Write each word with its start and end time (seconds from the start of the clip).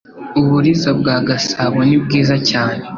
u 0.39 0.41
Buliza 0.47 0.89
bwa 0.99 1.15
Gasabo 1.27 1.79
nibwiza 1.89 2.35
cyane“ 2.49 2.83